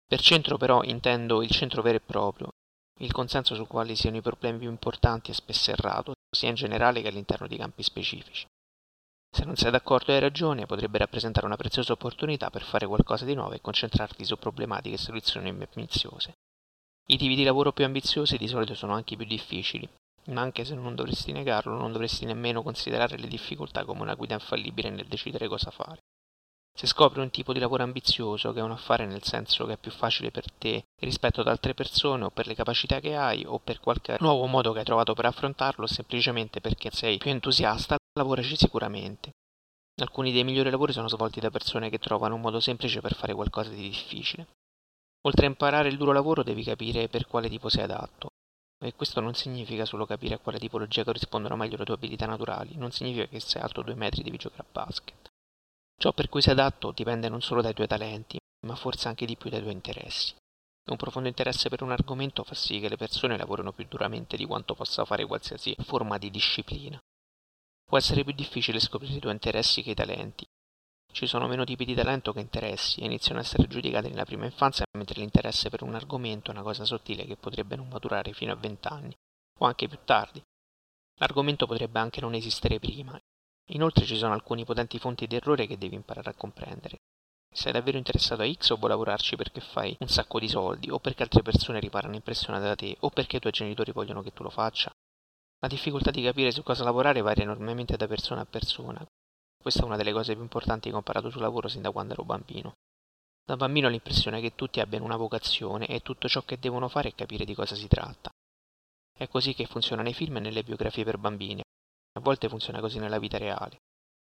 Per 0.07 0.21
centro, 0.21 0.57
però, 0.57 0.85
intendo 0.85 1.43
il 1.43 1.51
centro 1.51 1.83
vero 1.83 1.97
e 1.97 2.01
proprio, 2.01 2.51
il 3.01 3.11
consenso 3.11 3.57
su 3.57 3.67
quali 3.67 3.97
siano 3.97 4.19
i 4.19 4.23
problemi 4.23 4.59
più 4.59 4.71
importanti 4.71 5.33
è 5.33 5.35
spesso 5.35 5.73
errato, 5.73 6.13
sia 6.31 6.51
in 6.51 6.55
generale 6.55 7.03
che 7.03 7.09
all'interno 7.09 7.49
di 7.49 7.57
campi 7.57 7.83
specifici. 7.83 8.47
Se 9.29 9.45
non 9.45 9.57
sei 9.57 9.73
d'accordo 9.73 10.13
e 10.13 10.15
hai 10.15 10.21
ragione, 10.21 10.67
potrebbe 10.67 10.99
rappresentare 10.99 11.47
una 11.47 11.57
preziosa 11.57 11.93
opportunità 11.93 12.49
per 12.51 12.63
fare 12.63 12.87
qualcosa 12.87 13.25
di 13.25 13.35
nuovo 13.35 13.55
e 13.55 13.61
concentrarti 13.61 14.25
su 14.25 14.39
problematiche 14.39 14.95
e 14.95 14.99
soluzioni 14.99 15.49
ambiziose. 15.49 16.35
I 17.09 17.17
tipi 17.17 17.35
di 17.35 17.43
lavoro 17.43 17.73
più 17.73 17.85
ambiziosi 17.85 18.37
di 18.37 18.47
solito 18.47 18.75
sono 18.75 18.95
anche 18.95 19.17
più 19.17 19.27
difficili, 19.27 19.89
ma 20.27 20.41
anche 20.41 20.65
se 20.65 20.75
non 20.75 20.95
dovresti 20.95 21.33
negarlo, 21.33 21.77
non 21.77 21.93
dovresti 21.93 22.25
nemmeno 22.25 22.63
considerare 22.63 23.19
le 23.19 23.27
difficoltà 23.27 23.85
come 23.85 24.03
una 24.03 24.15
guida 24.15 24.35
infallibile 24.35 24.91
nel 24.91 25.07
decidere 25.07 25.49
cosa 25.49 25.71
fare. 25.71 26.01
Se 26.73 26.87
scopri 26.87 27.21
un 27.21 27.31
tipo 27.31 27.53
di 27.53 27.59
lavoro 27.59 27.83
ambizioso, 27.83 28.53
che 28.53 28.61
è 28.61 28.63
un 28.63 28.71
affare 28.71 29.05
nel 29.05 29.23
senso 29.23 29.67
che 29.67 29.75
è 29.75 29.77
più 29.77 29.91
facile 29.91 30.31
per 30.31 30.51
te 30.51 30.85
rispetto 31.01 31.41
ad 31.41 31.49
altre 31.49 31.75
persone 31.75 32.25
o 32.25 32.31
per 32.31 32.47
le 32.47 32.55
capacità 32.55 33.01
che 33.01 33.17
hai 33.17 33.45
o 33.45 33.59
per 33.59 33.81
qualche 33.81 34.17
nuovo 34.21 34.47
modo 34.47 34.73
che 34.73 34.79
hai 34.79 34.85
trovato 34.85 35.13
per 35.13 35.27
affrontarlo, 35.27 35.87
semplicemente 35.87 36.61
perché 36.61 36.91
sei 36.91 37.19
più 37.19 37.31
entusiasta, 37.31 37.97
lavoraci 38.19 38.57
sicuramente. 38.57 39.33
Alcuni 40.01 40.33
dei 40.33 40.45
migliori 40.45 40.71
lavori 40.71 40.93
sono 40.93 41.09
svolti 41.09 41.41
da 41.41 41.51
persone 41.51 41.91
che 41.91 41.99
trovano 41.99 42.37
un 42.37 42.41
modo 42.41 42.61
semplice 42.61 43.01
per 43.01 43.15
fare 43.15 43.35
qualcosa 43.35 43.69
di 43.71 43.83
difficile. 43.83 44.49
Oltre 45.27 45.45
a 45.45 45.51
imparare 45.51 45.91
il 45.91 45.99
duro 45.99 46.13
lavoro 46.13 46.43
devi 46.43 46.63
capire 46.63 47.09
per 47.09 47.27
quale 47.27 47.51
tipo 47.51 47.69
sei 47.69 47.83
adatto. 47.83 48.30
E 48.83 48.95
questo 48.95 49.21
non 49.21 49.35
significa 49.35 49.85
solo 49.85 50.07
capire 50.07 50.37
a 50.37 50.39
quale 50.39 50.59
tipologia 50.59 51.05
corrispondono 51.05 51.55
meglio 51.55 51.77
le 51.77 51.85
tue 51.85 51.95
abilità 51.95 52.25
naturali, 52.25 52.77
non 52.77 52.93
significa 52.93 53.27
che 53.27 53.39
sei 53.39 53.61
alto 53.61 53.83
due 53.83 53.95
metri 53.95 54.23
devi 54.23 54.39
giocare 54.39 54.63
a 54.63 54.73
basket. 54.73 55.29
Ciò 55.99 56.13
per 56.13 56.31
cui 56.31 56.41
sei 56.41 56.53
adatto 56.53 56.91
dipende 56.93 57.29
non 57.29 57.43
solo 57.43 57.61
dai 57.61 57.75
tuoi 57.75 57.87
talenti, 57.87 58.39
ma 58.67 58.75
forse 58.75 59.09
anche 59.09 59.27
di 59.27 59.37
più 59.37 59.51
dai 59.51 59.61
tuoi 59.61 59.75
interessi. 59.75 60.35
un 60.91 60.97
profondo 60.97 61.29
interesse 61.29 61.69
per 61.69 61.83
un 61.83 61.93
argomento 61.93 62.43
fa 62.43 62.55
sì 62.55 62.81
che 62.81 62.89
le 62.89 62.97
persone 62.97 63.37
lavorino 63.37 63.71
più 63.71 63.85
duramente 63.87 64.37
di 64.37 64.47
quanto 64.47 64.75
possa 64.75 65.05
fare 65.05 65.27
qualsiasi 65.27 65.77
forma 65.81 66.17
di 66.17 66.31
disciplina. 66.31 66.99
Può 67.85 67.99
essere 67.99 68.25
più 68.25 68.33
difficile 68.33 68.81
scoprire 68.81 69.15
i 69.15 69.21
tuoi 69.21 69.35
interessi 69.35 69.83
che 69.83 69.91
i 69.91 69.95
talenti. 69.95 70.47
Ci 71.13 71.27
sono 71.27 71.49
meno 71.49 71.65
tipi 71.65 71.85
di 71.85 71.95
talento 71.95 72.33
che 72.33 72.41
interessi 72.41 73.01
e 73.01 73.05
iniziano 73.05 73.41
a 73.41 73.43
essere 73.43 73.67
giudicati 73.67 74.09
nella 74.09 74.25
prima 74.25 74.45
infanzia, 74.45 74.85
mentre 74.97 75.21
l'interesse 75.21 75.69
per 75.69 75.83
un 75.83 75.95
argomento 75.95 76.51
è 76.51 76.55
una 76.55 76.63
cosa 76.63 76.85
sottile 76.85 77.27
che 77.27 77.37
potrebbe 77.37 77.77
non 77.77 77.89
maturare 77.89 78.33
fino 78.33 78.53
a 78.53 78.57
vent'anni, 78.57 79.15
o 79.59 79.67
anche 79.67 79.89
più 79.89 79.99
tardi. 80.05 80.41
L'argomento 81.19 81.67
potrebbe 81.67 81.99
anche 81.99 82.21
non 82.21 82.35
esistere 82.35 82.79
prima. 82.79 83.21
Inoltre 83.73 84.07
ci 84.07 84.17
sono 84.17 84.33
alcuni 84.33 84.65
potenti 84.65 84.99
fonti 84.99 85.27
di 85.27 85.37
errore 85.37 85.67
che 85.67 85.79
devi 85.79 85.95
imparare 85.95 86.31
a 86.31 86.35
comprendere. 86.35 86.97
Sei 87.53 87.73
davvero 87.73 87.99
interessato 87.99 88.43
a 88.43 88.51
X 88.51 88.71
o 88.71 88.77
vuoi 88.77 88.91
lavorarci 88.91 89.37
perché 89.37 89.61
fai 89.61 89.95
un 89.99 90.09
sacco 90.09 90.39
di 90.39 90.49
soldi, 90.49 90.91
o 90.91 91.01
perché 91.01 91.25
altre 91.25 91.43
persone 91.43 91.81
riparano 91.81 92.15
impressionate 92.15 92.65
da 92.65 92.77
te, 92.77 92.97
o 93.01 93.11
perché 93.11 93.37
i 93.37 93.41
tuoi 93.41 93.53
genitori 93.53 93.93
vogliono 93.93 94.23
che 94.23 94.33
tu 94.33 94.45
lo 94.45 94.51
faccia? 94.51 94.91
La 95.59 95.69
difficoltà 95.69 96.11
di 96.11 96.23
capire 96.23 96.53
su 96.53 96.63
cosa 96.63 96.85
lavorare 96.85 97.21
varia 97.21 97.43
enormemente 97.43 97.97
da 97.97 98.07
persona 98.07 98.43
a 98.43 98.47
persona. 98.47 99.05
Questa 99.61 99.83
è 99.83 99.85
una 99.85 99.97
delle 99.97 100.13
cose 100.13 100.33
più 100.33 100.43
importanti 100.43 100.89
che 100.89 100.95
ho 100.95 100.99
imparato 100.99 101.29
sul 101.29 101.43
lavoro 101.43 101.69
sin 101.69 101.83
da 101.83 101.91
quando 101.91 102.15
ero 102.15 102.25
bambino. 102.25 102.77
Da 103.45 103.57
bambino 103.57 103.89
ho 103.89 103.91
l'impressione 103.91 104.41
che 104.41 104.55
tutti 104.55 104.81
abbiano 104.81 105.05
una 105.05 105.17
vocazione 105.17 105.87
e 105.87 106.01
tutto 106.01 106.29
ciò 106.29 106.41
che 106.43 106.59
devono 106.59 106.89
fare 106.89 107.11
è 107.11 107.15
capire 107.15 107.45
di 107.45 107.55
cosa 107.55 107.75
si 107.75 107.87
tratta. 107.87 108.31
È 109.13 109.29
così 109.29 109.53
che 109.53 109.67
funziona 109.67 110.01
nei 110.01 110.15
film 110.15 110.37
e 110.37 110.41
nelle 110.41 110.63
biografie 110.63 111.05
per 111.05 111.19
bambini. 111.19 111.61
A 111.61 112.21
volte 112.21 112.49
funziona 112.49 112.81
così 112.81 112.99
nella 112.99 113.19
vita 113.19 113.37
reale. 113.37 113.77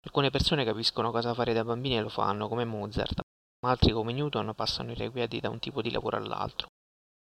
Alcune 0.05 0.31
persone 0.31 0.65
capiscono 0.65 1.13
cosa 1.13 1.33
fare 1.33 1.53
da 1.53 1.63
bambini 1.63 1.97
e 1.97 2.01
lo 2.01 2.09
fanno, 2.09 2.49
come 2.49 2.65
Mozart, 2.65 3.21
ma 3.61 3.71
altri 3.71 3.93
come 3.93 4.13
Newton 4.13 4.53
passano 4.57 4.91
irrequieti 4.91 5.39
da 5.39 5.49
un 5.49 5.61
tipo 5.61 5.81
di 5.81 5.93
lavoro 5.93 6.17
all'altro. 6.17 6.67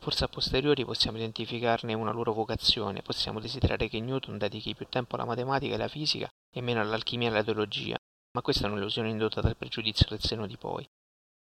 Forse 0.01 0.24
a 0.24 0.29
posteriori 0.29 0.86
possiamo 0.86 1.17
identificarne 1.17 1.93
una 1.93 2.12
loro 2.12 2.31
vocazione, 2.31 3.01
possiamo 3.01 3.41
desiderare 3.41 3.89
che 3.89 4.00
Newton 4.00 4.38
dedichi 4.38 4.75
più 4.75 4.88
tempo 4.88 5.15
alla 5.15 5.25
matematica 5.25 5.74
e 5.74 5.75
alla 5.75 5.89
fisica 5.89 6.29
e 6.53 6.62
meno 6.62 6.81
all'alchimia 6.81 7.29
e 7.29 7.31
alla 7.31 7.43
teologia, 7.43 7.98
ma 8.34 8.41
questa 8.41 8.67
è 8.67 8.70
un'illusione 8.70 9.10
indotta 9.10 9.41
dal 9.41 9.58
pregiudizio 9.58 10.05
del 10.10 10.22
seno 10.22 10.46
di 10.48 10.58
poi. 10.58 10.88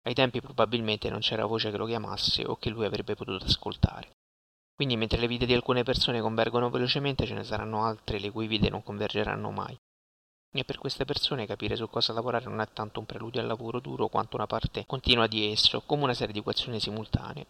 Ai 0.07 0.15
tempi 0.15 0.41
probabilmente 0.41 1.09
non 1.09 1.21
c'era 1.21 1.47
voce 1.47 1.71
che 1.71 1.77
lo 1.77 1.87
chiamasse 1.87 2.45
o 2.45 2.57
che 2.57 2.71
lui 2.71 2.85
avrebbe 2.85 3.15
potuto 3.15 3.45
ascoltare. 3.45 4.11
Quindi 4.75 4.97
mentre 4.97 5.21
le 5.21 5.29
vite 5.29 5.47
di 5.47 5.55
alcune 5.55 5.83
persone 5.83 6.21
convergono 6.21 6.69
velocemente 6.69 7.27
ce 7.27 7.35
ne 7.35 7.45
saranno 7.45 7.85
altre 7.85 8.19
le 8.19 8.31
cui 8.31 8.47
vite 8.47 8.69
non 8.69 8.83
convergeranno 8.83 9.51
mai. 9.51 9.77
E 10.57 10.65
per 10.65 10.79
queste 10.79 11.05
persone 11.05 11.47
capire 11.47 11.77
su 11.77 11.89
cosa 11.89 12.13
lavorare 12.13 12.47
non 12.47 12.61
è 12.61 12.69
tanto 12.73 13.01
un 13.01 13.07
preludio 13.07 13.41
al 13.41 13.47
lavoro 13.47 13.81
duro 13.81 14.09
quanto 14.09 14.37
una 14.37 14.47
parte 14.47 14.85
continua 14.87 15.27
di 15.27 15.51
esso, 15.51 15.81
come 15.81 16.05
una 16.05 16.15
serie 16.15 16.33
di 16.33 16.41
equazioni 16.41 16.81
simultanee. 16.81 17.47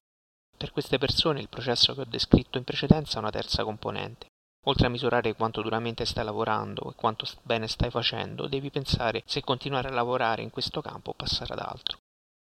Per 0.57 0.71
queste 0.71 0.99
persone 0.99 1.41
il 1.41 1.49
processo 1.49 1.95
che 1.95 2.03
ho 2.03 2.07
descritto 2.07 2.59
in 2.59 2.65
precedenza 2.65 3.17
ha 3.17 3.21
una 3.21 3.31
terza 3.31 3.65
componente. 3.65 4.29
Oltre 4.65 4.87
a 4.87 4.91
misurare 4.91 5.35
quanto 5.35 5.63
duramente 5.63 6.05
stai 6.05 6.25
lavorando 6.25 6.91
e 6.91 6.95
quanto 6.95 7.27
bene 7.43 7.69
stai 7.69 7.91
facendo, 7.91 8.47
devi 8.47 8.71
pensare 8.71 9.23
se 9.27 9.43
continuare 9.43 9.89
a 9.89 9.93
lavorare 9.93 10.43
in 10.43 10.51
questo 10.51 10.81
campo 10.81 11.11
o 11.11 11.15
passare 11.15 11.53
ad 11.53 11.61
altro. 11.61 11.99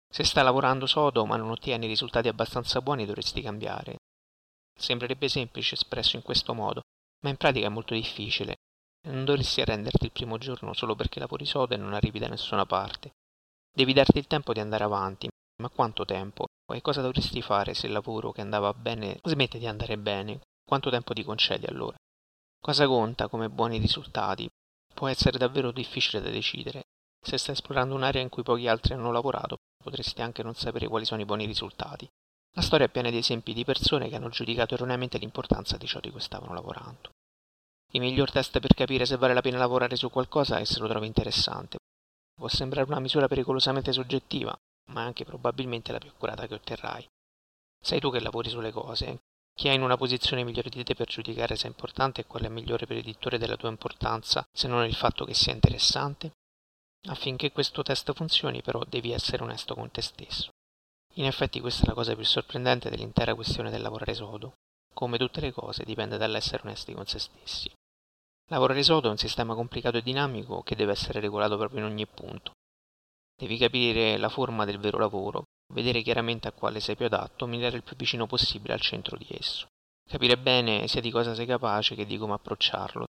Se 0.09 0.23
stai 0.23 0.43
lavorando 0.43 0.85
sodo 0.85 1.25
ma 1.25 1.35
non 1.35 1.49
ottieni 1.49 1.87
risultati 1.87 2.27
abbastanza 2.27 2.81
buoni 2.81 3.05
dovresti 3.05 3.41
cambiare. 3.41 3.97
Sembrerebbe 4.77 5.27
semplice 5.27 5.75
espresso 5.75 6.15
in 6.15 6.21
questo 6.21 6.53
modo, 6.53 6.81
ma 7.23 7.29
in 7.29 7.37
pratica 7.37 7.65
è 7.65 7.69
molto 7.69 7.93
difficile 7.93 8.55
non 9.11 9.25
dovresti 9.25 9.61
arrenderti 9.61 10.05
il 10.05 10.11
primo 10.11 10.37
giorno 10.37 10.73
solo 10.73 10.95
perché 10.95 11.19
lavori 11.19 11.45
sodo 11.45 11.73
e 11.73 11.77
non 11.77 11.93
arrivi 11.93 12.19
da 12.19 12.27
nessuna 12.27 12.65
parte. 12.65 13.11
Devi 13.71 13.93
darti 13.93 14.17
il 14.17 14.27
tempo 14.27 14.53
di 14.53 14.59
andare 14.59 14.83
avanti, 14.83 15.27
ma 15.61 15.69
quanto 15.69 16.05
tempo? 16.05 16.45
E 16.73 16.81
cosa 16.81 17.01
dovresti 17.01 17.41
fare 17.41 17.73
se 17.73 17.87
il 17.87 17.93
lavoro 17.93 18.31
che 18.31 18.41
andava 18.41 18.73
bene 18.73 19.19
smette 19.23 19.59
di 19.59 19.67
andare 19.67 19.97
bene? 19.97 20.41
Quanto 20.67 20.89
tempo 20.89 21.13
ti 21.13 21.23
concedi 21.23 21.65
allora? 21.65 21.95
Cosa 22.59 22.87
conta 22.87 23.29
come 23.29 23.47
buoni 23.47 23.77
risultati? 23.77 24.49
Può 24.93 25.07
essere 25.07 25.37
davvero 25.37 25.71
difficile 25.71 26.21
da 26.21 26.29
decidere. 26.29 26.81
Se 27.25 27.37
stai 27.37 27.53
esplorando 27.53 27.95
un'area 27.95 28.21
in 28.21 28.27
cui 28.27 28.43
pochi 28.43 28.67
altri 28.67 28.93
hanno 28.93 29.13
lavorato, 29.13 29.55
potresti 29.81 30.21
anche 30.21 30.43
non 30.43 30.55
sapere 30.55 30.89
quali 30.89 31.05
sono 31.05 31.21
i 31.21 31.25
buoni 31.25 31.45
risultati. 31.45 32.05
La 32.53 32.61
storia 32.61 32.87
è 32.87 32.89
piena 32.89 33.09
di 33.09 33.17
esempi 33.17 33.53
di 33.53 33.63
persone 33.63 34.09
che 34.09 34.17
hanno 34.17 34.27
giudicato 34.27 34.73
erroneamente 34.73 35.17
l'importanza 35.17 35.77
di 35.77 35.87
ciò 35.87 36.01
di 36.01 36.11
cui 36.11 36.19
stavano 36.19 36.53
lavorando. 36.53 37.11
Il 37.93 38.01
miglior 38.01 38.29
test 38.29 38.59
per 38.59 38.73
capire 38.73 39.05
se 39.05 39.15
vale 39.15 39.33
la 39.33 39.41
pena 39.41 39.57
lavorare 39.57 39.95
su 39.95 40.09
qualcosa 40.09 40.57
è 40.57 40.65
se 40.65 40.79
lo 40.79 40.89
trovi 40.89 41.07
interessante. 41.07 41.77
Può 42.35 42.49
sembrare 42.49 42.87
una 42.89 42.99
misura 42.99 43.29
pericolosamente 43.29 43.93
soggettiva, 43.93 44.53
ma 44.91 45.03
è 45.03 45.05
anche 45.05 45.23
probabilmente 45.23 45.93
la 45.93 45.99
più 45.99 46.09
accurata 46.09 46.45
che 46.45 46.55
otterrai. 46.55 47.07
Sei 47.81 48.01
tu 48.01 48.11
che 48.11 48.19
lavori 48.19 48.49
sulle 48.49 48.71
cose. 48.73 49.19
Chi 49.57 49.69
è 49.69 49.71
in 49.71 49.81
una 49.81 49.97
posizione 49.97 50.43
migliore 50.43 50.69
di 50.69 50.83
te 50.83 50.93
per 50.93 51.07
giudicare 51.07 51.55
se 51.55 51.63
è 51.63 51.67
importante 51.67 52.21
e 52.21 52.25
qual 52.27 52.43
è 52.43 52.45
il 52.45 52.51
migliore 52.51 52.85
predittore 52.85 53.39
della 53.39 53.57
tua 53.57 53.69
importanza 53.69 54.45
se 54.53 54.67
non 54.67 54.85
il 54.85 54.93
fatto 54.93 55.25
che 55.25 55.33
sia 55.33 55.51
interessante? 55.51 56.33
Affinché 57.07 57.51
questo 57.51 57.81
test 57.81 58.13
funzioni, 58.13 58.61
però, 58.61 58.83
devi 58.87 59.13
essere 59.13 59.41
onesto 59.41 59.73
con 59.73 59.89
te 59.89 60.03
stesso. 60.03 60.51
In 61.15 61.25
effetti 61.25 61.59
questa 61.59 61.85
è 61.85 61.87
la 61.87 61.95
cosa 61.95 62.13
più 62.13 62.23
sorprendente 62.23 62.91
dell'intera 62.91 63.33
questione 63.33 63.71
del 63.71 63.81
lavorare 63.81 64.13
sodo. 64.13 64.53
Come 64.93 65.17
tutte 65.17 65.41
le 65.41 65.51
cose, 65.51 65.83
dipende 65.83 66.17
dall'essere 66.17 66.61
onesti 66.63 66.93
con 66.93 67.07
se 67.07 67.17
stessi. 67.17 67.73
Lavorare 68.51 68.83
sodo 68.83 69.07
è 69.07 69.11
un 69.11 69.17
sistema 69.17 69.55
complicato 69.55 69.97
e 69.97 70.03
dinamico 70.03 70.61
che 70.61 70.75
deve 70.75 70.91
essere 70.91 71.19
regolato 71.19 71.57
proprio 71.57 71.79
in 71.79 71.85
ogni 71.85 72.05
punto. 72.05 72.51
Devi 73.35 73.57
capire 73.57 74.17
la 74.17 74.29
forma 74.29 74.65
del 74.65 74.77
vero 74.77 74.99
lavoro, 74.99 75.45
vedere 75.73 76.01
chiaramente 76.01 76.47
a 76.47 76.51
quale 76.51 76.79
sei 76.79 76.95
più 76.95 77.05
adatto, 77.05 77.45
mirare 77.45 77.77
il 77.77 77.83
più 77.83 77.95
vicino 77.95 78.27
possibile 78.27 78.73
al 78.73 78.81
centro 78.81 79.17
di 79.17 79.27
esso. 79.29 79.67
Capire 80.09 80.37
bene 80.37 80.87
sia 80.87 81.01
di 81.01 81.11
cosa 81.11 81.35
sei 81.35 81.45
capace 81.45 81.95
che 81.95 82.05
di 82.05 82.17
come 82.17 82.33
approcciarlo. 82.33 83.05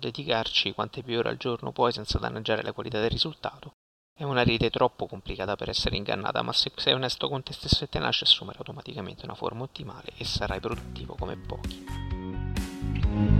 Dedicarci 0.00 0.72
quante 0.72 1.02
più 1.02 1.18
ore 1.18 1.28
al 1.28 1.36
giorno 1.36 1.72
puoi 1.72 1.92
senza 1.92 2.18
danneggiare 2.18 2.62
la 2.62 2.72
qualità 2.72 3.00
del 3.00 3.10
risultato 3.10 3.72
è 4.20 4.24
una 4.24 4.44
rete 4.44 4.68
troppo 4.68 5.06
complicata 5.06 5.56
per 5.56 5.70
essere 5.70 5.96
ingannata, 5.96 6.42
ma 6.42 6.52
se 6.52 6.70
sei 6.76 6.92
onesto 6.92 7.26
con 7.26 7.42
te 7.42 7.54
stesso 7.54 7.84
e 7.84 7.88
tenace 7.88 8.24
assumerà 8.24 8.58
automaticamente 8.58 9.24
una 9.24 9.34
forma 9.34 9.62
ottimale 9.62 10.12
e 10.18 10.26
sarai 10.26 10.60
produttivo 10.60 11.14
come 11.14 11.38
pochi. 11.38 13.39